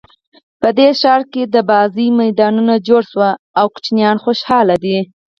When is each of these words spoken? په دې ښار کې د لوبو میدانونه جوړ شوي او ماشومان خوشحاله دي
په 0.61 0.69
دې 0.77 0.89
ښار 0.99 1.21
کې 1.31 1.43
د 1.53 1.55
لوبو 1.69 2.05
میدانونه 2.21 2.73
جوړ 2.87 3.01
شوي 3.11 3.31
او 3.59 3.65
ماشومان 3.73 4.15
خوشحاله 4.25 4.75
دي 4.83 4.97